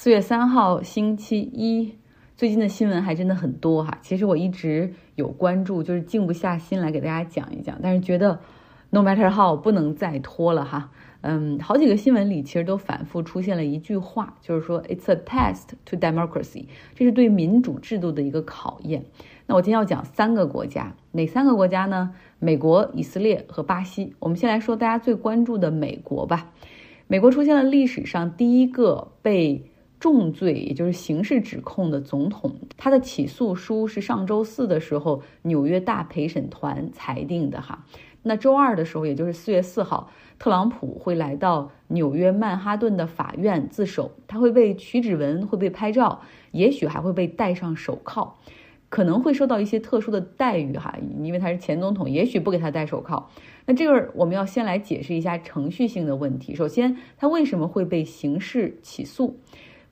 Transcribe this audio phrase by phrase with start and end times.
[0.00, 1.92] 四月三号星期一，
[2.36, 3.98] 最近的新闻还真的很多哈。
[4.00, 8.38] 其实我一直有关注，就是静不下心来给大家讲一讲，但是觉得
[8.90, 10.92] no matter how 不能再拖了哈。
[11.22, 19.04] 嗯，好几个新闻里其实都反复出现了一句话，就是说 it's a test to democracy，这是对民主制度的一个考验。
[19.48, 22.14] 那我今天要讲三个国家，哪三个国家呢？
[22.38, 24.14] 美国、以色列和巴西。
[24.20, 26.52] 我们先来说大家最关注的美国吧。
[27.08, 29.64] 美国出现了历史上第一个被
[30.00, 32.54] 重罪，也就是刑事指控的总统。
[32.76, 37.84] 他的起诉书是上周四的时候纽约大陪审团裁定的哈。
[38.22, 40.10] 那周二的时候，也就是四月四号。
[40.38, 46.20] 特朗普会来到纽约曼哈顿的法院自首，他会被取指纹，会被拍照，
[46.52, 48.36] 也许还会被戴上手铐，
[48.88, 53.28] 可能会受到一些特殊的待遇哈，因为他是前总统，也许不给他戴手铐。
[53.66, 56.54] 那这个我们要先来解释一下程序性的问题。
[56.54, 59.40] 首先，他为什么会被刑事起诉？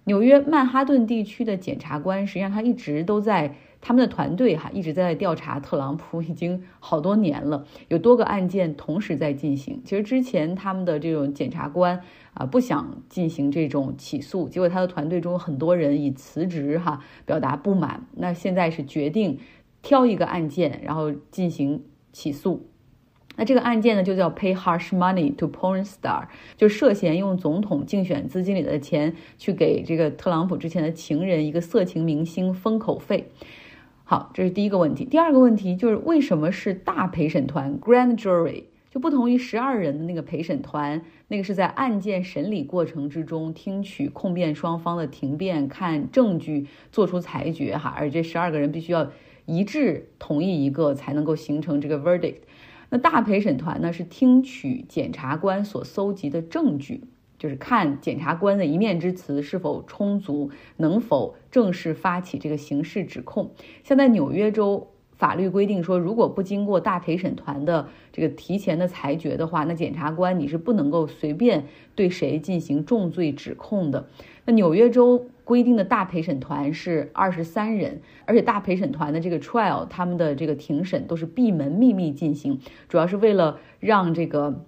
[0.07, 3.55] 纽约曼哈顿地区的检察官实际上他一直都在。
[3.79, 9.81] 他们的团队哈一直在调查特朗普，已经好多年了，有多个案件同时在进行。
[9.85, 12.01] 其实之前他们的这种检察官
[12.35, 18.05] 啊不想进行这种起诉，结果他的团队中很多人以辞职哈表达不满。
[18.17, 19.39] 那现在是决定
[19.83, 22.67] 挑一个案件，然后进行起诉。
[23.37, 26.25] 那这个案件呢，就叫 Pay Harsh Money to Porn Star，
[26.57, 33.29] 就涉嫌用总统竞选资金里的钱去给这个特朗普之前的情人一个色情明星封口费。
[34.05, 35.05] 好，这是第一个问题。
[35.05, 49.11] 第二个问题就是为什么是大陪审团 Grand Jury 就不同于十二人的那个陪审团，那个是在案件审理过程之中听取控辩双方的庭辩，看证据做出裁决哈，而这十二个人必须要
[49.45, 52.37] 一致同意一个才能够形成这个 verdict。
[52.91, 57.05] 那大陪审团呢，是听取检察官所搜集的证据，
[57.39, 63.51] 就是看检察官的一面之词是否充足，能否正式发起这个刑事指控。
[63.83, 74.09] 现在纽约州法律规定说，如果不经过大陪审团的这个提前的裁决的话，那检察官你是不能够随便对谁进行重罪指控的。
[74.47, 75.27] 那纽约州。
[75.47, 82.59] 规定的大陪审团是二十三人，而且大陪审团的这个 trial，他们的这个庭审都是闭门秘密进行，
[82.89, 84.65] 主要是为了让这个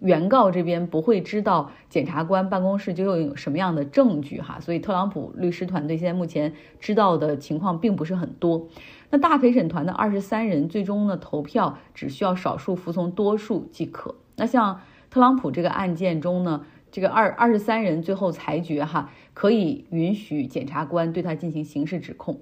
[0.00, 4.58] 原告这边不会知道检察官办公室究竟有什么样的证据哈。
[4.58, 8.66] 所以特朗普律师团队现在目前知道的情况并不是很多。
[9.10, 14.16] 那大陪审团的二十三人最终呢投票只需要少数服从多数即可。
[14.34, 14.80] 那像
[15.10, 16.66] 特朗普这个案件中呢？
[16.92, 22.40] 这个二二十三人最后裁决哈，可以允许检察官对他进行刑事指控。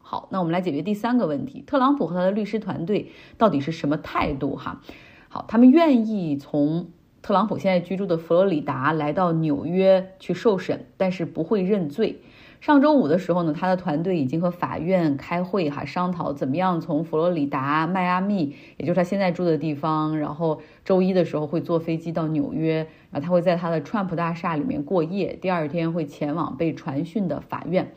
[0.00, 4.82] 好，那我们来解决第三个问题：特朗普和他的律师团队到底是什么态度哈？
[5.28, 6.90] 好，他们愿意从
[7.22, 12.20] 特朗普现在居住的佛罗里达来到纽约去受审，但是不会认罪。
[12.62, 27.94] 上周五的时候呢，他的团队已经和法院开会哈，商讨怎么样从佛罗里达、迈阿密，也就是他现在住的地方，然后周一的时候会坐飞机到纽约，然后他会在他的川普大厦里面过夜，第二天会前往被传讯的法院，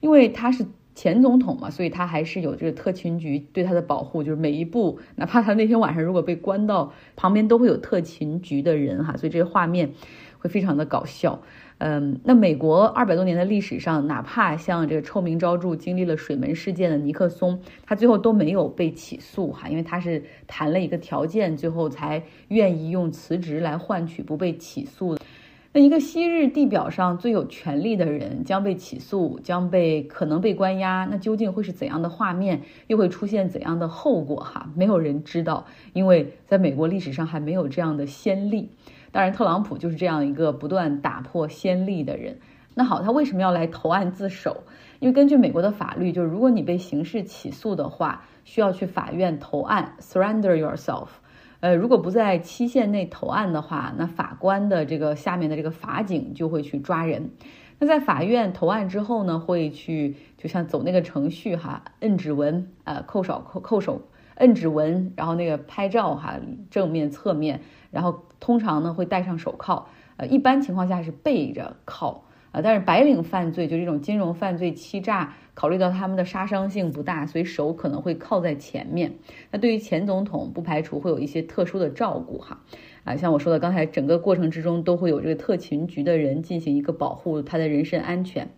[0.00, 9.94] 因为他是前总统嘛，所以他还是有这个特勤局对他的保护，就是每一步，哪怕他那天晚上如果被关到旁边，都会有特勤局的人哈，所以这个画面
[10.38, 11.40] 会非常的搞笑。
[11.84, 25.18] 嗯，那美国二百多年的历史上，哪怕像这个臭名昭著、经历了水门事件的尼克松，他最后都没有被起诉哈，因为他是谈了一个条件，最后才愿意用辞职来换取不被起诉。
[25.72, 32.60] 那一个昔日地表上最有权力的人将被起诉，将被可能被关押，那究竟会是怎样的画面？
[32.86, 34.36] 又会出现怎样的后果？
[34.36, 38.68] 哈，没有人知道，因为在美国历史上还没有这样的先例。
[39.12, 42.40] 当然，特朗普就是这样一个不断打破先例的人。
[42.74, 44.64] 那好，他为什么要来投案自首？
[44.98, 51.08] 因为根据美国的法律，就是如果你被刑事起诉的话，需要去法院投案，surrender yourself。
[51.60, 57.30] 呃，如果不在期限内投案的话，那法官的这个下面的这个法警就会去抓人。
[57.78, 64.00] 那在法院投案之后呢，会去就像走那个程序哈，摁指纹，呃，扣手扣扣手。
[64.36, 66.40] 摁指纹，然后那个拍照哈，
[66.70, 67.60] 正面、侧面，
[67.90, 69.86] 然后通常呢会戴上手铐，
[70.16, 79.14] 呃，一般情况下是背着铐，啊，但是白领犯罪就这种金融犯罪、欺诈，考虑到他们的杀伤性不大，所以手可能会靠在前面。
[79.52, 82.60] 那对于前总统，不排除会有一些特殊的照顾哈，
[83.04, 88.50] 啊，像我说的刚才，整个过程之中都会有这个特勤局的人进行一个保护他的人身安全，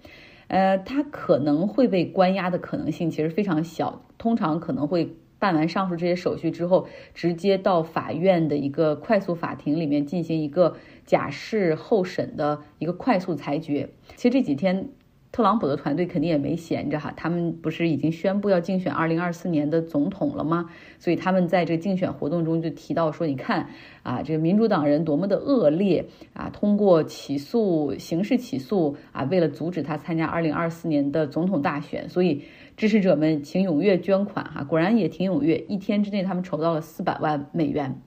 [0.49, 5.15] 呃，他可能会被关押的可能性其实非常小，通常可能会。
[5.39, 13.91] 办完上述这些手续之后，直接到法院的一个快速法庭里面进行一个假释候审的一个快速裁决。
[14.17, 14.89] 其实这几天。
[15.35, 20.71] 特朗普的团队肯定也没闲着哈，他们不是已经宣布要竞选二零二四年的总统了吗？
[21.01, 23.69] 所以他们在这竞选活动中就提到说，你看
[24.05, 32.45] 啊，这个民主党人多么的恶劣啊，通过起诉、刑事起诉啊，为了阻止他参加二零二四年的总统大选，所以
[32.77, 38.01] 支持者们请踊跃捐款哈，果然也挺踊跃，一天之内他们筹到了四百万美元。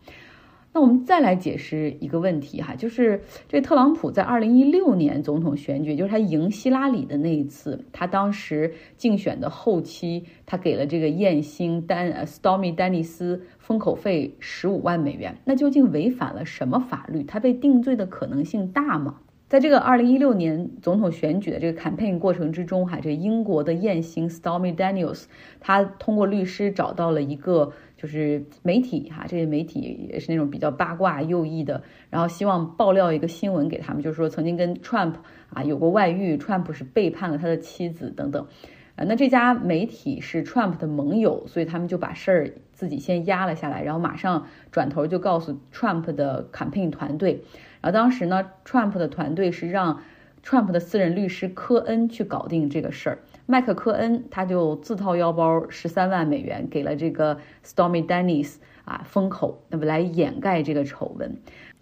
[0.73, 17.23] 那我们再来解释一个问题哈，就是这特朗普在二零一六年总统选举，就是他赢希拉里的那一次，他当时竞选的后期，他给了这个艳星丹呃 Stormy 丹尼斯封口费十五万美元，那究竟违反了什么法律？
[17.23, 19.21] 他被定罪的可能性大吗？
[19.49, 25.23] 在这个二零一六年总统选举的这个 campaign 过程之中，哈，这英国的艳星 Stormy Daniels，
[25.61, 35.13] 他通过律师找到了一个就是媒体，哈，这些媒体也是那种比较八卦右翼的，然后希望爆料一个新闻给他们，就是说曾经跟 Trump
[35.53, 38.45] 啊有过外遇，Trump 是背叛了他的妻子等等，
[38.97, 47.45] 啊，那这家媒体是 Trump 的盟友，所以他们就把事儿自己先压了下来，然后马上转头就告诉 Trump 的 campaign 团队。
[47.87, 50.01] 而当时呢，Trump 的团队是让
[50.43, 53.19] Trump 的私人律师科恩去搞定这个事儿。
[53.45, 61.37] 麦克科恩他就自掏腰包十三万美元给了这个 Stormy Daniels 啊封口，那么来掩盖这个丑闻。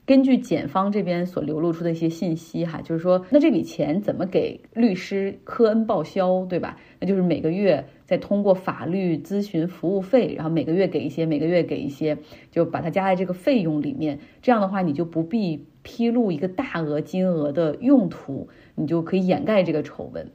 [0.06, 6.78] 根据检方这边所流露出的一些信息，哈，就是说，那这笔钱怎么给律师科恩报销，对吧？
[7.00, 12.20] 那就是每个月再通过法律咨询服务费，然后每个月给一些，每个月给一些，
[12.52, 14.20] 就把它加在这个费用里面。
[14.44, 20.32] 这样的话，你就不必披露一个大额金额的用途，你就可以掩盖这个丑闻。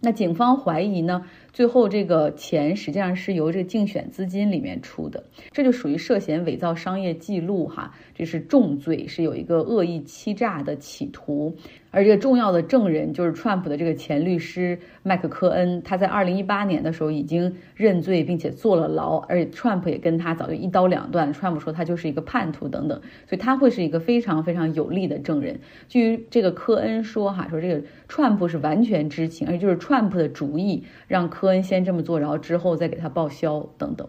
[0.00, 1.26] 那警方怀疑呢？
[1.52, 11.56] 最后这个钱实际上是由这个竞选资金里面出的，这就属于涉嫌伪造商业记录哈，这是重罪，是有一个恶意欺诈的企图。
[11.92, 25.58] 而这个重要的证人就是 Trump 的这个前律师麦克科恩，他在二零一八年的时候已经认罪并且坐了牢，而且 Trump 也跟他早就一刀两断，Trump 说他就是一个叛徒等等，所以他会是一个非常非常有力的证人。
[25.88, 34.06] 据这个科恩说哈，说这个 Trump 是完全知情，而且就是 Trump 的主意让科科恩先这么做，然后之后再给他报销等等。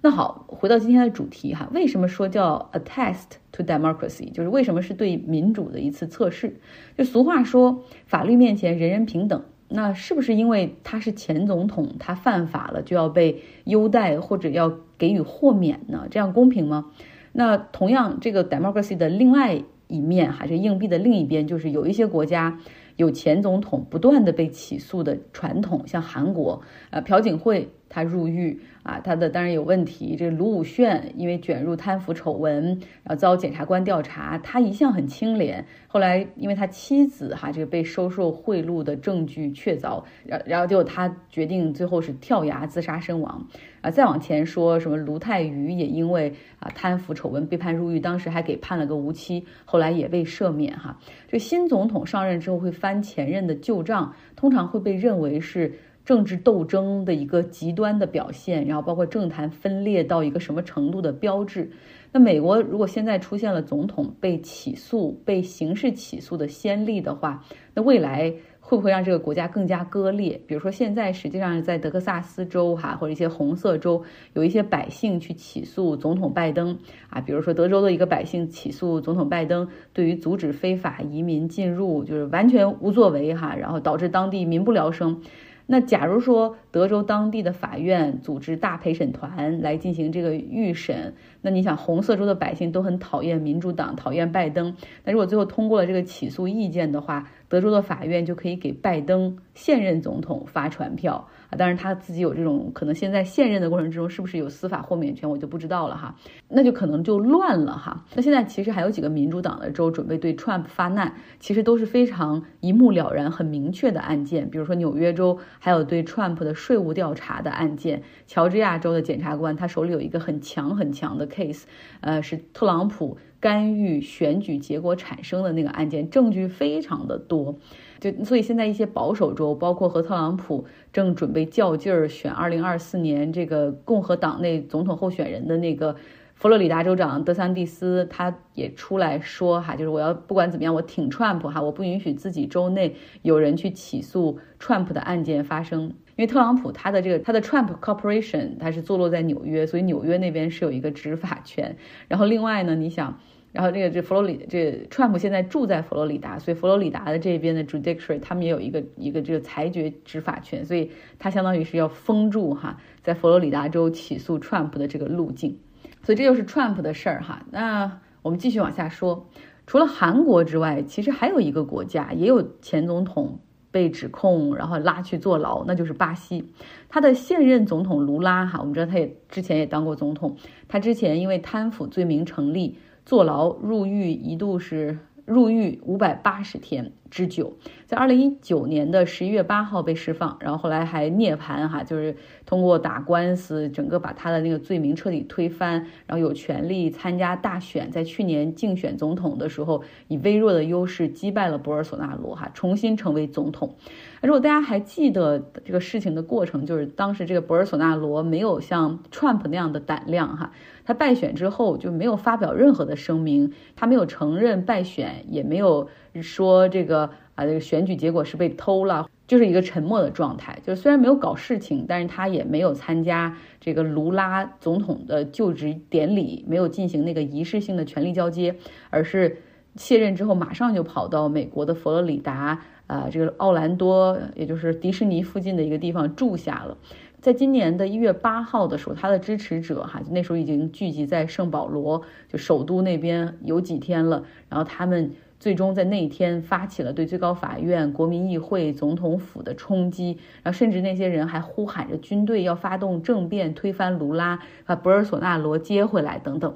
[0.00, 4.32] 那好，回到今天的主题哈，为什么说叫 a test to democracy？
[4.32, 6.58] 就是为什么是对民主的一次测试？
[6.96, 9.44] 就俗话说，法律面前人人平等。
[9.68, 16.06] 那是不是因为他是前总统，他犯法了就要被优待或者要给予豁免呢？
[16.10, 16.86] 这样公平吗？
[17.32, 22.58] 那同样，这个 democracy 的另外一面，还是硬币的另一边，就是有一些国家
[22.96, 27.70] 有前总统不断的被起诉的传统，像韩国，呃，朴槿惠。
[27.94, 30.16] 他入狱啊，他的当然有问题。
[30.16, 32.64] 这卢武铉因为卷入贪腐丑闻，
[33.04, 34.36] 然后遭检察官调查。
[34.38, 43.46] 他一向很清廉，后来因为他妻子哈这个被收受贿赂的证据确凿，然然后就他决定最后是跳崖自杀身亡。
[43.80, 50.98] 啊，再往前说什么卢泰愚也因为啊贪腐丑闻被判入狱，当时还给判了个无期，后来也被赦免哈。
[51.28, 55.72] 这新总统上任之后会翻前任的旧账，通常会被认为是。
[56.04, 61.70] 政治斗争的一个极端的表现，然后包括政坛分裂到一个什么程度的标志。
[62.12, 67.42] 那美国如果现在出现了总统被起诉、被刑事起诉的先例的话，
[67.74, 70.40] 那未来会不会让这个国家更加割裂？
[70.46, 76.78] 比如说现在实际上在德克萨斯州哈或者一些红色州，有一些百姓去起诉总统拜登
[77.10, 85.20] 啊，比如说德州的一个百姓起诉总统拜登，对于阻止非法移民进入就是完全无作为哈，然后导致当地民不聊生。
[85.66, 94.76] 那假如说德州当地的法院组织大陪审团来进行这个预审，那你想红色州的百姓都很讨厌民主党，讨厌拜登。
[95.04, 101.54] 那如果最后通过了这个起诉意见的话，德州的法院就可以给拜登现任总统发传票啊。
[101.56, 106.16] 当然他自己有这种可能，现在现任的过程之中是不是有司法豁免权，我就不知道了哈。
[106.48, 108.04] 那就可能就乱了哈。
[108.16, 114.50] 那现在其实还有几个民主党的州准备对 Trump 发难，其实都是非常一目了然、很明确的案件。
[114.50, 121.62] 比如说纽约州还有对 Trump 的税务调查的案件，乔治亚州的检察官他手里有一个很强很强的 case，
[122.00, 127.58] 呃，是特朗普干预选举结果产生的那个案件，证据非常的多。
[128.00, 135.94] 就所以现在一些保守州，包括和特朗普正准备较劲儿选二零二四年这个共和党内总统候选人的那个
[136.34, 145.92] 佛罗里达州长德桑蒂斯，他也出来说哈，就是我要不管怎么样，我挺 Trump 哈，我不允许自己州内有人去起诉 Trump 的案件发生。
[146.16, 151.76] 因为特朗普他的这个他的 Trump Corporation 它是坐落在纽约，所以纽约那边是有一个执法权。
[152.08, 153.18] 然后另外呢，你想，
[153.54, 165.56] 然后这个这佛罗里这 Trump 现在住在佛罗里达，所以佛罗里达的这边的 Judiciary 他们也有一个一个这个裁决执法权，所以他相当于是要封住哈，在佛罗里达州起诉 Trump 的这个路径。
[166.02, 167.46] 所以这就是 Trump 的事儿哈。
[167.52, 169.26] 那我们继续往下说，
[169.66, 173.38] 除了韩国之外，其实还有一个国家也有前总统。
[173.70, 176.44] 被指控，然后拉去坐牢，那就是巴西。
[176.88, 180.36] 他的现任总统卢拉，哈，我们知道他也之前也当过总统。
[180.68, 186.92] 他之前因为贪腐罪名成立，坐牢入狱，一度是入狱五百八十天。
[187.10, 187.56] 之久，
[187.86, 195.74] 在二零一九年的十一月八号被释放，然后后来还涅槃哈，就是通过打官司，整个把他的那个罪名彻底推翻，
[196.06, 203.76] 然后有权利参加大选，在去年竞选总统的时候，以微弱的优势击败了博尔索纳罗哈，重新成为总统。
[204.24, 210.52] 如果大家还记得这个事情的过程，就是当时这个博尔索纳罗没有像 Trump 那样的胆量哈，
[210.84, 215.88] 他败选之后就没有发表任何的声明，他没有承认败选，也没有。
[216.22, 220.56] 说这个啊，这个选举结果是被偷了，就是一个沉默的状态。
[220.64, 228.54] 就是虽然没有搞事情，但是他也没有参加这个卢拉总统的就职典礼，没有进行那个仪式性的权力交接，
[228.90, 229.38] 而是
[229.74, 232.62] 卸任之后马上就跑到美国的佛罗里达
[232.94, 236.76] 啊，这个奥兰多，也就是迪士尼附近的一个地方住下了。
[237.20, 245.10] 在今年的一月八号的时候，他的支持者哈，那时候已经聚集在圣保罗，就首都那边有几天了，然后他们。
[245.40, 256.54] 最终在那一天发起了对最高法院、国民议会、总统府的冲击，然后甚至那些人还呼喊着军队要发动政变，推翻卢拉，把博尔索纳罗接回来等等。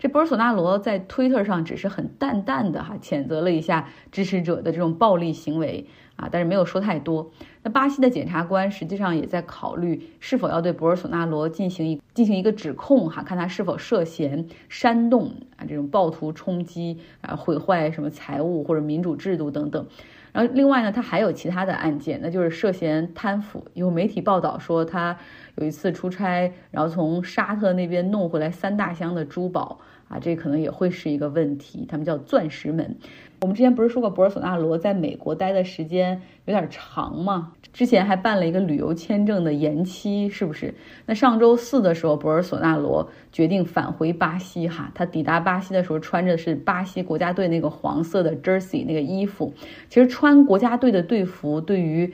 [0.00, 5.86] 这博尔索纳罗在推特上只是很淡淡的哈谴责了一下支持者的这种暴力行为。
[6.16, 7.30] 啊，但是没有说太多。
[7.62, 19.86] 那巴西的检察官实际上也在考虑是否要对博尔索纳罗进行一进行一个指控，哈，看他是否涉嫌煽动啊这种暴徒冲击啊，毁坏什么财物或者民主制度等等。
[20.32, 23.64] 然后另外呢，他还有其他的案件，那就是涉嫌贪腐。
[23.72, 25.16] 有媒体报道说他
[25.54, 29.80] 有一次出差，然后从沙特那边弄回来三大箱的珠宝
[30.10, 31.86] 啊，这可能也会是一个问题。
[31.88, 32.96] 他们叫钻石门。
[33.40, 37.52] 我们之前不是说过博尔索纳罗在美国待的时间有点长吗？
[37.72, 40.74] 之前还办了一个旅游签证的延期，是不是？
[41.06, 44.66] 那上周四的时候，博尔索纳罗决定返回巴西。
[44.66, 49.54] 哈，他抵达巴西的时候穿着是巴西国家队那个黄色的 jersey 那个衣服。
[49.88, 52.12] 其实穿国家队的队服对于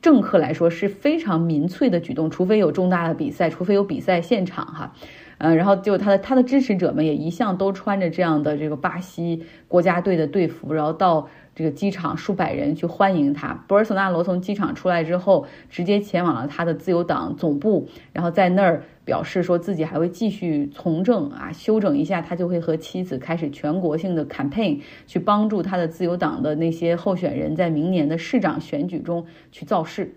[0.00, 4.94] 政客来说是非常民粹的举动，除非有重大的比赛，除非有比赛现场哈。
[5.38, 13.52] 嗯，然后就他的他的支持者们也一向都穿着这样的这个巴西国家队的队服，然后到这个机场数百人去欢迎他。
[13.68, 30.14] 博尔索纳罗从机场出来之后，直接前往了他的自由党总部，然后在那儿表示说自己还会继续从政啊，休整一下，他就会和妻子开始全国性的 campaign，去帮助他的自由党的那些候选人在明年的市长选举中去造势。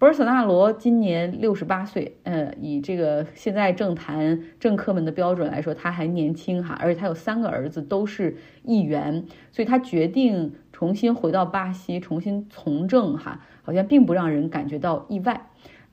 [0.00, 15.38] 博尔索纳罗今年六十八岁，呃，以这个现在政坛政客们的标准来说，他还年轻哈，而且他有三个儿子都是议员，所以他决定重新回到巴西，重新从政哈，好像并不让人感觉到意外。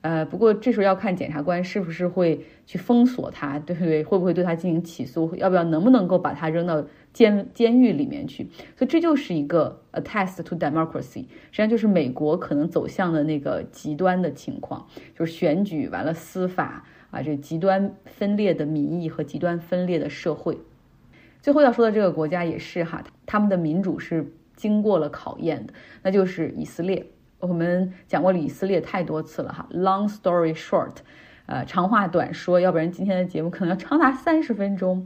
[0.00, 4.02] 呃，不过这时候要看检察官是不是会去封锁他，对不对？
[4.02, 5.34] 会不会对他进行起诉？
[5.36, 6.82] 要不要能不能够把他扔到
[7.18, 8.48] 监监狱里面去？
[8.76, 14.86] 所以这就是一个 a test to democracy，实际上就是美国可能走向的那个极端的情况，
[15.18, 20.56] 就是选举完了司法啊，这极端分裂的民意和极端分裂的社会。
[21.42, 27.04] 最后要说的这个国家也是哈，他们的民主是经过了考验的，那就是以色列。
[27.40, 30.98] 我们讲过以色列太多次了哈，Long story short，
[31.46, 35.04] 呃，长话短说，要不然今天的节目可能要长达三十分钟。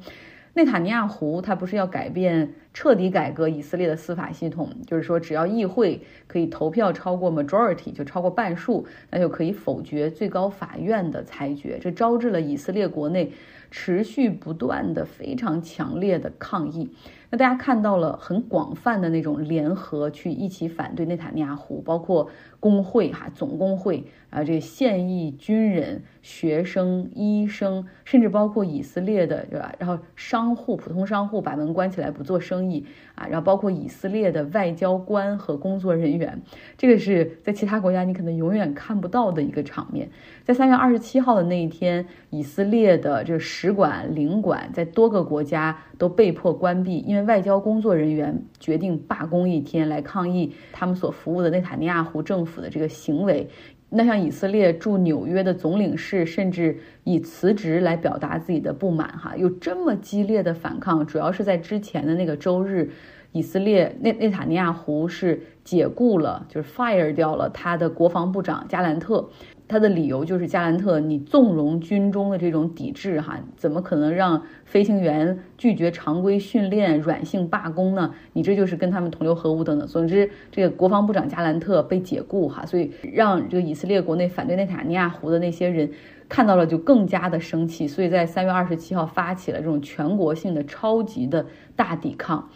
[0.54, 11.78] 内塔尼亚胡他不是要改变、彻底改革以色列的司法系统，就是说只要议会可以投票超过 majority，就超过半数，那就可以否决最高法院的裁决。
[11.80, 13.32] 这招致了以色列国内
[13.72, 16.90] 持续不断的非常强烈的抗议。
[17.30, 29.74] 那大家看到了很广泛的那种联合去一起反对内塔尼亚胡，包括工会哈总工会啊，这个现役军人、学生、医生，甚至包括以色列的对吧？
[29.78, 36.42] 然后商户、普通商户把门关起来不做生意啊，然后包括以色列的外交官和工作人员，
[36.76, 40.10] 这个是在其他国家你可能永远看不到的一个场面。
[40.44, 47.22] 在三月二十七号的那一天，以色列的这个使馆、领馆在多个国家都被迫关闭，因为。
[47.22, 53.48] 外交工作人员决定罢工一天来抗议他们所服务的内塔尼亚胡政府的这个行为，
[53.94, 62.90] 那像以色列驻纽约的总领事，甚至以辞职来表达自己的不满，哈，有这么激烈的反抗，主要是在之前的那个周日，
[63.32, 69.28] 以色列内内塔尼亚胡是解雇了，就是 fire 掉了他的国防部长加兰特。
[69.72, 78.14] 他的理由就是加兰特，你纵容军中的这种抵制，哈，怎么可能让飞行员拒绝常规训练、软性罢工呢？
[78.34, 79.88] 你这就是跟他们同流合污等等。
[79.88, 85.90] 总之，这个国防部长加兰特被解雇，哈，所以让这个以色列国内反对内塔尼亚胡的那些人
[86.28, 92.50] 看到了就更加的生气，所以在三月二十七号发起了这种全国性的超级的大抵抗。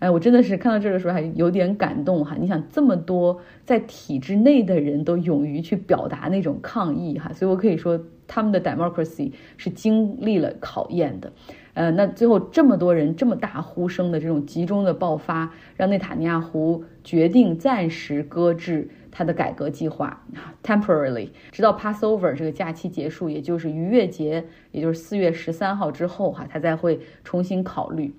[0.00, 2.34] 哎，我真的是看到这儿的时候还有点感动哈！
[2.40, 11.30] 你想这么多在体制内的人都勇于去表达那种抗议哈，所以我可以说他们的 democracy 是经历了考验的。
[11.74, 20.24] 呃，那最后这么多人这么大呼声的这种集中的爆发，让内塔尼亚胡决定暂时搁置他的改革计划
[20.62, 28.14] ，temporarily，直到 Passover 这个假期结束，也就是逾越节，也就是四月十三号之后哈，他才会重新考虑。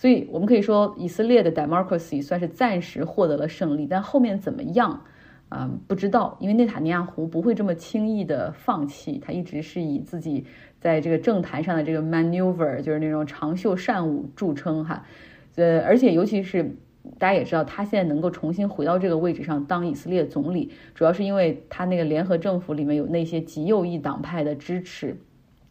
[0.00, 5.02] 所以，我们可以说，以色列的 democracy 算是暂时获得了胜利，但后面怎么样，
[5.48, 6.36] 啊，不知道。
[6.38, 10.44] 因为内塔尼亚胡不会这么轻易的放弃，他一直是以自己
[10.78, 15.04] 在这个政坛上的这个 maneuver，就是那种长袖善舞著称哈。
[15.56, 16.62] 呃，而且尤其是
[17.18, 25.16] 大家也知道，他现在能够重新回到这个位置上当以色列总理，主要是因为他那个联合政府里面有那些极右翼党派的支持，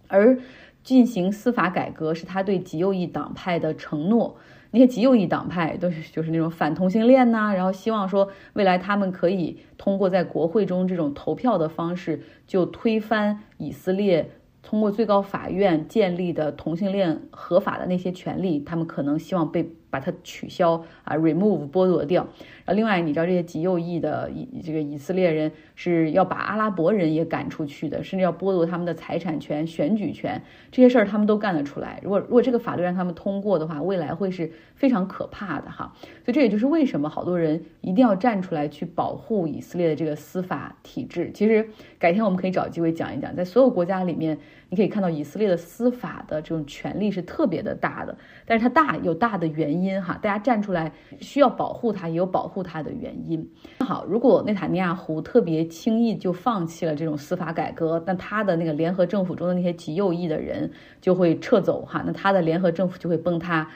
[0.10, 0.38] 而。
[0.84, 4.36] 进行司法改革是他对极右翼党派的承诺。
[4.72, 14.30] 那些极右翼党派都是就是那种反同性恋呐，然后希望说未来他们可以通过在国会中这种投票的方式，就推翻以色列
[14.62, 19.72] 通过最高法院建立的同性恋合法的那些权利，他们可能希望被。
[20.00, 22.28] 把它取消啊，remove 剥夺掉。
[22.66, 32.00] 然后另外，你知道这些极右翼的以这个以色列人是要把阿拉伯人也赶出去的，甚至要剥夺他们的财产权、选举权，这些事儿他们都干得出来。
[32.04, 35.94] 如果如果这个法律让他们通过的话，未来会是非常可怕的哈。
[36.26, 41.32] 所以这也就是为什么好多人一定要站出来去保护以色列的这个司法体制。
[41.34, 44.38] 其实改天我们可以找机会讲一讲，在所有国家里面，
[44.70, 50.02] 你可以看到以色列的司法的这种权力是特别的大的，但是它大有大的原因。
[50.04, 53.50] 哈，大家站出来需要保护它，也有保护它的原因。
[53.80, 63.70] 好，如果内塔尼亚胡特别轻易就放弃了这种司法改革，那他的那个联合政府中的那些极右翼的人就会撤走哈，那他的联合政府就会崩塌，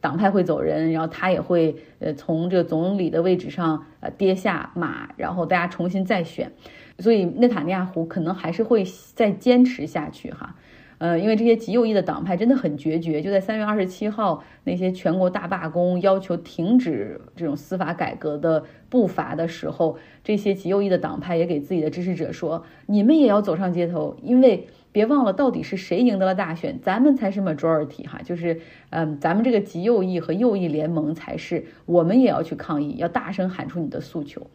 [0.00, 6.50] 党派会走人，然后他也会呃从这个总理的位置上呃跌下马，然后大家重新再选。
[6.98, 8.84] 所以内塔尼亚胡可能还是会
[9.14, 10.56] 再坚持下去哈。
[10.98, 34.48] 呃，因为这些极右翼的党派真的很决绝，就在三月二十七号那些全国大罢工，要求停止这种司法改革的步伐的时候，这些极右翼的党派也给自己的支持者说：“你们也要走上街头，因为别忘了，到底是谁赢得了大选，咱们才是 majority 哈，就是嗯，咱们这个极右翼和右翼联盟才是，我们也要去抗议，要大声喊出你的诉求。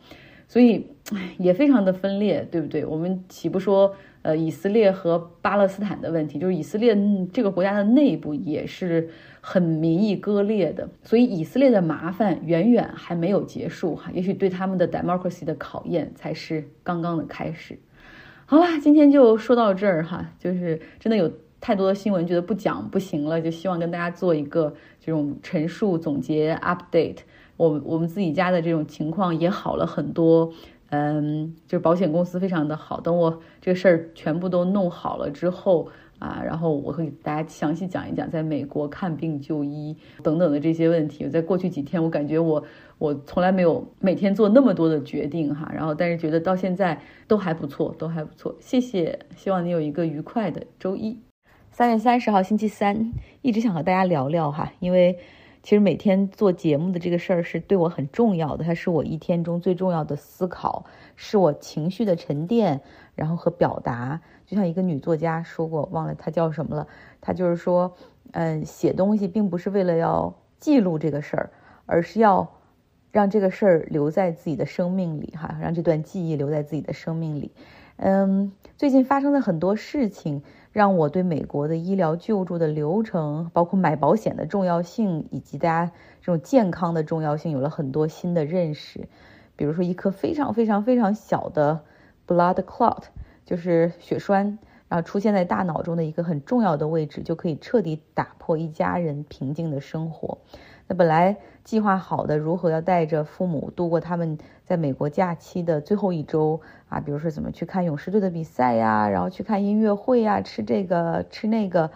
[0.54, 0.86] 所以，
[1.40, 2.86] 也非常的分裂，对不对？
[2.86, 6.96] 我们岂不说？”呃，以色列和巴勒斯坦的问题，就是以色列
[7.34, 9.10] 这个国家的内部也是
[9.42, 17.78] 很民意割裂的，所以以色列的麻烦远远还没有结束哈，也许对他们的 democracy 的考验才是刚刚的开始。
[18.46, 27.18] 好了，今天就说到这儿哈，就是真的有太多的新闻，觉得不讲不行了，就希望跟大家做一个这种陈述、总结、update。
[27.70, 30.52] 我我们自己家的这种情况也好了很多。
[30.90, 33.00] 嗯，就是保险公司非常的好。
[33.02, 41.28] 等我这个事儿全部都弄好了之后啊，然后我会给大家详细讲一讲在美国看病就医等等的这些问题。
[41.28, 42.64] 在过去几天，我感觉我
[43.00, 48.56] 我从来没有每天做那么多的决定哈，然后但是觉得到现在都还不错，都还不错。
[48.60, 51.18] 谢谢，希望你有一个愉快的周一。
[51.72, 55.18] 三月三十号星期三，一直想和大家聊聊哈，因为。
[55.64, 62.82] 其实每天做节目的这个事儿是对我很重要的，它是我一天中最重要的思考，是我情绪的沉淀，
[63.16, 64.20] 然后和表达。
[64.46, 66.88] 就像一个女作家说过，忘了她叫什么了，
[67.22, 67.96] 她就是说，
[68.34, 71.50] 嗯，写东西并不是为了要记录这个事儿，
[71.86, 72.60] 而是要
[73.14, 77.54] 让这个事儿留在自己的生命里，哈，让这段记忆留在自己的生命里。
[77.96, 80.44] 嗯，最近发生的很多事情。
[80.74, 89.08] 让我对美国的医疗救助的流程，包括买保险的重要性，以及大家这种健康的重要性，有了很多新的认识。
[89.56, 91.82] 比如说，一颗非常非常非常小的
[92.28, 93.04] blood clot，
[93.46, 94.58] 就是血栓，
[94.90, 100.40] 然后出现在大脑中的一个很重要的位置，就可以彻底打破一家人平静的生活。
[100.88, 111.90] 那本来计划好的如何要带着父母度过他们在美国假期的最后一周啊，比如说怎么去看勇士队的比赛呀，然后去看音乐会呀，吃这个吃那个，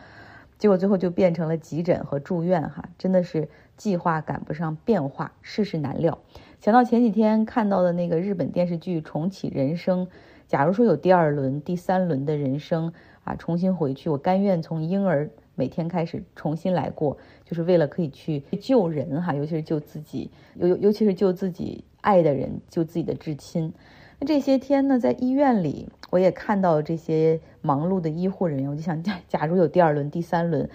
[0.58, 6.18] 结果最后就变成了急诊和住院哈，真的是计划赶不上变化，世事难料。
[6.62, 10.06] 想到前几天看到的那个日本电视剧《重启人生》，
[10.48, 12.94] 假如说有第二轮、第三轮的人生
[13.26, 15.30] 啊，重新回去，我甘愿从婴儿。
[15.58, 23.74] 每天开始重新来过，就是为了可以去救人哈，尤其是救自己，尤尤其是救自己爱的人，救自己的至亲。
[24.20, 30.70] 那这些天呢，在医院里，我也看到这些忙碌的医护人员，我就想，假假如有第二轮、第三轮，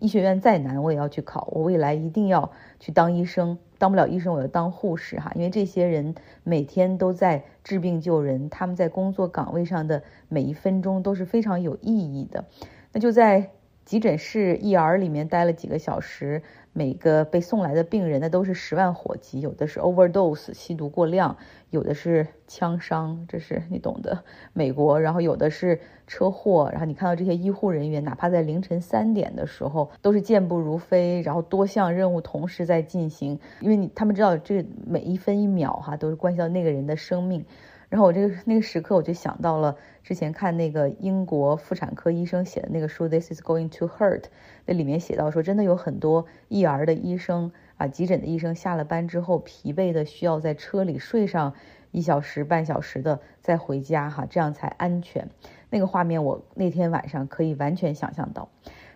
[0.00, 12.44] 医学院再难，我也要去考，我未来一定要去当医生，当不了医生，我要当护士哈，因为这些人每天都在治病救人，他们在工作岗位上的每一分钟都是非常有意义的。
[12.92, 13.50] 那就在。
[13.86, 21.36] 急诊室 ER 里面待了几个小时，每个被送来的病人那都是十万火急，有的是 overdose 吸毒过量，
[21.70, 24.24] 有的是枪伤，这是你懂的。
[24.52, 37.44] 美国，然后有的是车祸，然后你看到这些医护人员，哪怕在凌晨三点的时候，都是健步如飞，然后多项任务同时在进行，因为你他们知道这每一分一秒哈都是关系到那个人的生命。
[37.88, 44.20] 然后我这个那个时刻，我就想到了之前看那个英国妇产科医生写的那个书《This is going to hurt》，
[44.64, 51.54] 那里面写到说，真的有很多育儿的医生啊，急诊的医生下了班之后，疲惫的需要在车里睡上
[51.92, 55.28] 一小时半小时的再回家哈，这样才安全。
[55.70, 58.48] 那个画面我那天晚上可以完全想象到，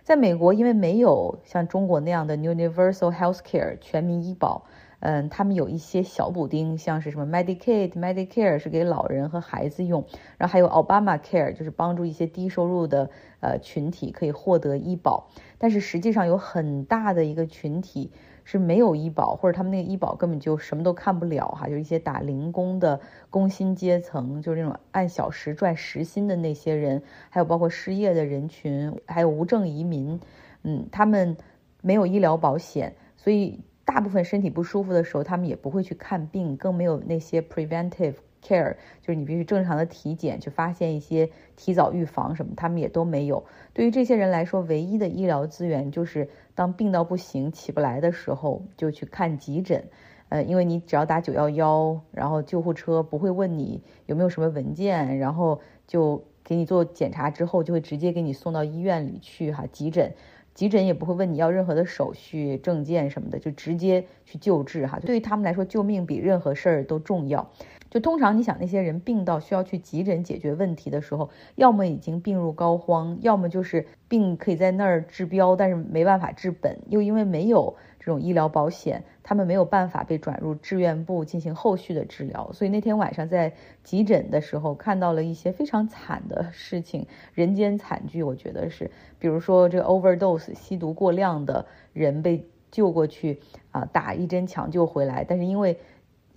[0.03, 4.65] 在美国，因为没有像中国那样的 Universal Health Care 全民医保。
[5.01, 10.05] 嗯，他们有一些小补丁，像是什么 Medicaid、Medicare 是给老人和孩子用，
[10.37, 13.09] 然后还有 Obama Care 就是帮助一些低收入的
[13.39, 15.27] 呃群体可以获得医保。
[15.57, 18.11] 但是实际上有很大的一个群体
[18.43, 30.19] 是没有医保，或者他们那个医保根本就什么都看不了哈，就是一些打零工的工薪阶层，就是那种按小时赚时薪的那些人，还有包括失业的人群，还有无证移民，
[30.61, 31.35] 嗯，他们
[31.81, 33.61] 没有医疗保险，所以。
[33.93, 43.43] 大部分身体不舒服的时候，他们也不会去看病，更没有那些 preventive care，就是你必须正常的体检去发现一些提早预防什么，他们也都没有。
[43.73, 49.83] 对于这些人来说，唯一的医疗资源就是当病到不行、起不来的时候，就去看急诊。
[50.29, 60.13] 呃，因为你只要打九幺幺，然后救护车不会问你有没有什么文件，然后就给你做检查之后，就会直接给你送到医院里去哈，急诊。
[60.53, 64.99] 急诊也不会问你要任何的手续、证件什么的，就直接去救治哈。
[64.99, 67.51] 对于他们来说，救命比任何事儿都重要。
[67.91, 77.75] 就通常你想那些人病到需要去急诊解决问题的时候，要么已经病入膏肓，要么就是病可以在那儿治标，但是没办法治本，又因为没有。
[78.03, 95.77] 这种医疗保险，他们没有办法被转入志愿部进行后续的治疗，所以那天晚上在急诊的时候看到了一些非常惨的事情，人间惨剧，我觉得是，比如说这个 overdose 吸毒过量的人被救过去啊，打一针抢救回来，但是因为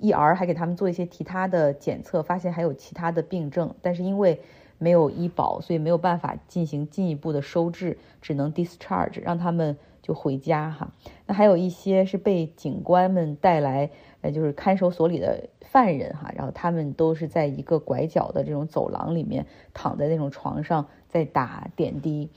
[0.00, 4.40] ER 还给他们做一些其他的检测，发现还有其他的病症，但是因为
[4.78, 9.76] 没有医保，所以没有办法进行进一步的收治，只能 discharge 让他们。
[10.04, 10.92] 就回家哈，
[11.24, 13.88] 那还有一些是被警官们带来，
[14.20, 22.28] 呃，就是看守所里的犯人哈，然后他们都是在一个拐角的这种走廊里面躺在那种床上在打点滴。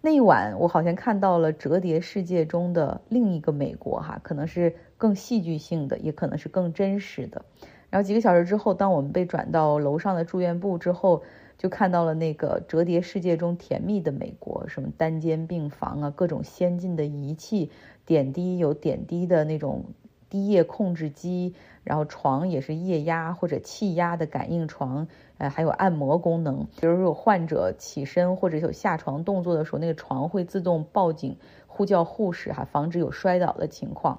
[0.00, 7.44] 那一晚我好像看到了折叠世界中的另一个美国哈，可能是更戏剧性的，也可能是更真实的。
[7.90, 11.22] 然后几个小时之后，当我们被转到楼上的住院部之后。
[11.58, 17.70] 就看到了那个折叠世界中甜蜜的美国，什么单间病房啊，各种先进的仪器，
[18.04, 19.84] 点滴有点滴的那种
[20.28, 25.06] 滴液控制机，然后床也是液压或者气压的感应床，
[25.38, 26.66] 呃，还有按摩功能。
[26.80, 31.36] 比如说有患者起身或者有下床动作的时候，那个床会自动报警
[31.68, 34.18] 呼叫护士哈，防止有摔倒的情况。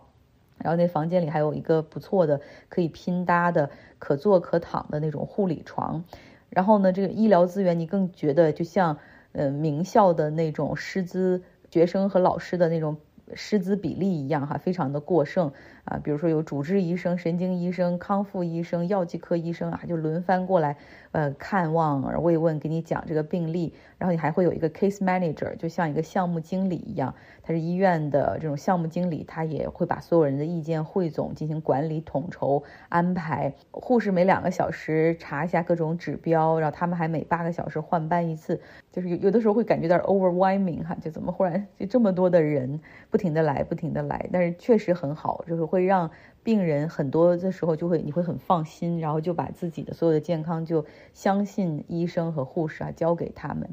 [0.64, 6.04] 然后那房间里还有一个不错的可以拼搭的可坐可躺的那种护理床。
[6.50, 8.98] 然后呢，这个医疗资源你更觉得就像，
[9.34, 12.98] 呃，名校的那种师资学生和老师的那种
[13.34, 15.52] 师资比例一样哈，非常的过剩。
[15.86, 20.78] 啊，比如说有主治医生、神经医生、康复医生、药剂科医生啊，就轮番过来，
[21.12, 23.74] 呃，看望、慰问，给你讲这个病例。
[23.98, 33.54] 然后你还会有一个 case manager，就像一个项目经理一样，他是医院的这种项目经理，他也会把所有人的意见汇总，进行管理、统筹、安排。
[33.72, 38.60] 护士每两个小时查一下各种指标，然后他们还每八个小时换班一次，
[38.92, 45.73] 就是有有的时候会感觉到 overwhelming 哈，就怎么忽然就这么多的人不停的来，不停的来，但是确实很好，就是。
[45.74, 46.12] 会让
[46.44, 53.68] 病人很多的时候就会你会很放心，然后就把自己的所有的健康就相信医生和护士啊，交给他们。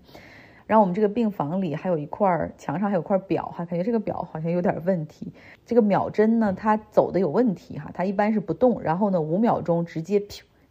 [0.67, 5.31] 然后我们这个病房里还有一块墙上还有块表哈，感觉这个表好像有点问题。
[5.67, 10.23] 这个秒针呢，它走的有问题哈，它一般是不动，然后呢五秒钟直接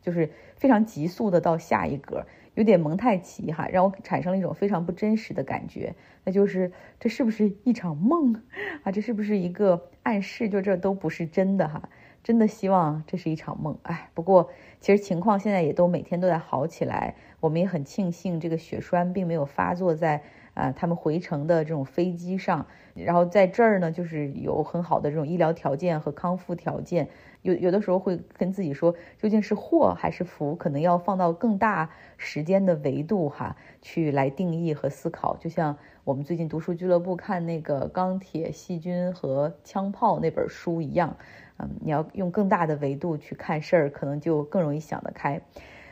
[0.02, 2.26] 就是非常急速的到下一格。
[2.60, 5.96] 有点蒙太奇哈，让我产生了一种非常不真实的感觉。
[6.26, 8.44] 那就是这是不是一场梦
[8.84, 8.92] 啊？
[8.92, 10.50] 这是不是一个暗示？
[10.50, 11.88] 就这都不是真的哈。
[12.22, 13.80] 真的希望这是一场梦。
[13.84, 14.50] 哎，不过
[14.82, 17.16] 其实情况现在也都每天都在好起来。
[17.40, 20.22] 我们也很庆幸这个血栓并没有发作在
[20.60, 22.66] 啊他们回程的这种飞机上。
[22.96, 27.08] 然后在这儿呢，就是有很好的这种医疗条件和康复条件。
[27.42, 35.38] 有有的时候会跟自己说，究竟是祸还是福，可能要放到更大时间的维度哈，去来定义和思考。
[35.38, 41.16] 就像我们最近读书俱乐部看那个《钢铁、细菌和枪炮》那本书一样，
[41.58, 45.40] 嗯，你要用更大的维度去看事儿，可能就更容易想得开。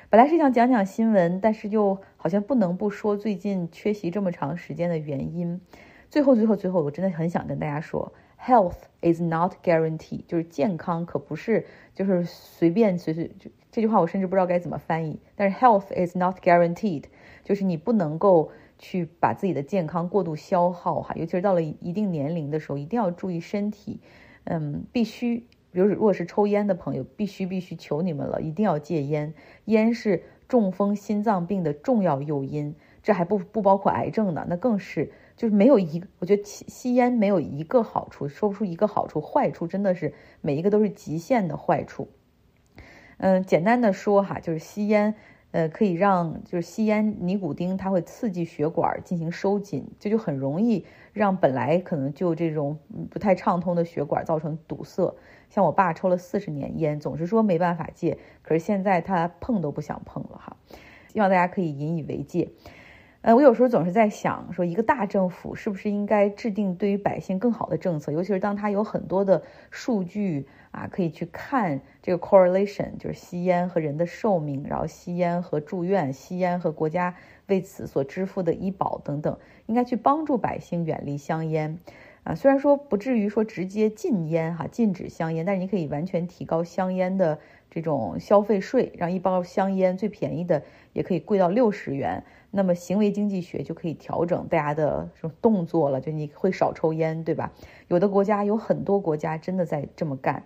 [0.10, 5.60] 本来是想讲讲新闻，但是又好像不能不说最近缺席这么长时间的原因。
[6.10, 8.14] 最后，最后，最后，我真的很想跟大家说。
[8.42, 13.30] Health is not guaranteed，就是健康可不是就是随便随随
[13.70, 15.20] 这句话我甚至不知道该怎么翻译。
[15.36, 17.04] 但是 health is not guaranteed，
[17.44, 24.00] 就是你不能够去把自己的健康过度消耗哈，尤其是到了一定年龄的时候，一定要注意身体。
[24.46, 25.46] 嗯，必须，
[25.78, 29.36] 比如如果是抽烟的朋友，必须必须求你们了，一定要戒烟。
[29.66, 35.12] 烟是中风、心脏病的重要诱因，这还不不包括癌症呢，那更是。
[35.36, 42.10] 就是没有一，我觉得吸吸烟没有一个好处，说不出一个好处，坏处真的是每一个都是极限的坏处。
[43.18, 45.14] 嗯，简单的说哈，就是吸烟，
[45.52, 52.78] 呃，可以让就是吸烟尼古丁它会刺激血管进行收紧，这就很容易让本来可能就这种
[53.10, 55.16] 不太畅通的血管造成堵塞。
[55.50, 60.58] 像我爸抽了四十年烟，总是说没办法戒，可是现在他碰都不想碰了哈。
[61.08, 62.50] 希望大家可以引以为戒。
[63.22, 77.16] 呃，我有时候总是在想，说一个大政府是不是应该制定对于百姓更好的政策，尤其是当它有很多的数据啊，可以去看这个 correlation，就是吸烟和人的寿命，然后吸烟和住院，吸烟和国家
[77.48, 81.80] 为此所支付的医保等等，应该去帮助百姓远离香烟。
[82.24, 87.40] 啊，虽然说不至于说直接禁烟哈，禁止香烟，但是你可以完全提高香烟的
[87.72, 92.24] 这种消费税，让一包香烟最便宜的也可以贵到六十元。
[92.52, 97.54] 那么行为经济学就可以调整大家的这种动作了，就你会少抽烟，对吧？
[97.88, 100.44] 有的国家有很多国家真的在这么干，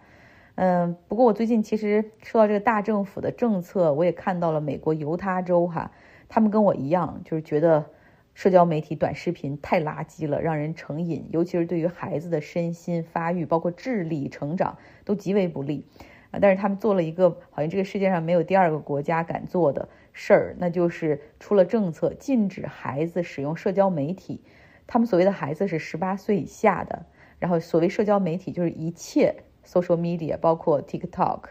[0.55, 5.91] 嗯，不过我最近其实说到这个大政府的政策，我也看到了美国犹他州哈，
[6.29, 7.85] 他们跟我一样，就是觉得
[8.33, 15.85] 社交媒体短视频太垃圾了，让人成瘾，尤其是对于孩子的身心发育，包括智力成长都极为不利
[16.31, 16.39] 啊。
[16.41, 19.87] 但是他们做了一个好像这个世界上没有第二个国家敢做的。
[20.13, 24.41] 事儿，那就是出了政策，禁止孩子使用社交媒体。
[24.85, 27.05] 他们所谓的孩子是十八岁以下的。
[27.39, 29.33] 然后，所谓社交媒体就是一切
[29.65, 31.41] social media，包括 TikTok、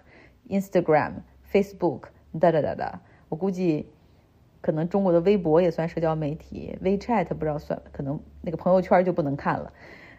[0.49, 1.12] Instagram、
[1.53, 2.03] Facebook，
[2.40, 3.01] 哒哒哒哒。
[3.29, 3.87] 我估计，
[4.61, 9.73] 可能中国的微博也算社交媒体，WeChat 不知道算，可能那个朋友圈就不能看了。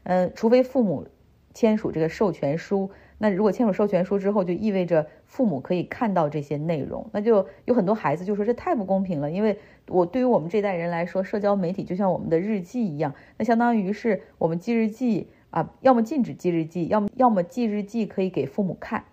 [0.03, 1.07] 嗯，除非父母
[1.53, 2.89] 签署这个授权书。
[3.17, 19.03] 那如果签署授权书之后，就意味着父母可以看到这些内容，那就有很多孩子就说这太不公平了，因为我对于我们这代人来说，社交媒体就像我们的日记一样，那相当于是我们记日记啊，要么禁止记日记，要么要么记日记可以给父母看。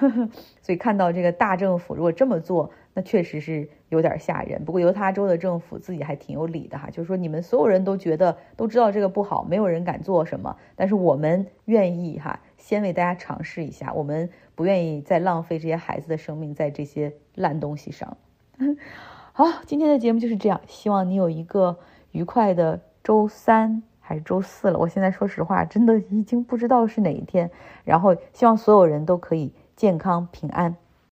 [0.62, 4.64] 所以看到这个大政府如果这么做，那确实是有点吓人。
[4.64, 18.16] 不过犹他州的政府自己还挺有理的哈，就是说你们所有人都觉得都知道这个不好，没有人敢做什么，但是我们愿意哈，先为大家尝试一下，我们不愿意再浪费这些孩子的生命在这些烂东西上。
[19.34, 21.78] 好，今天的节目就是这样，希望你有一个
[22.12, 24.78] 愉快的周三还是周四了。
[24.78, 27.50] 我现在说实话，真的已经不知道是哪一天。
[27.82, 29.52] 然后希望所有人都可以。
[29.76, 30.76] 健康平安。